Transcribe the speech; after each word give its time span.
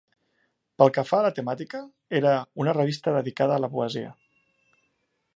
Pel 0.81 0.91
que 0.93 1.01
fa 1.09 1.17
a 1.17 1.25
la 1.25 1.31
temàtica, 1.39 1.81
era 2.19 2.31
una 2.63 2.73
revista 2.77 3.13
dedicada 3.17 3.57
a 3.59 3.63
la 3.65 3.69
poesia. 3.75 4.15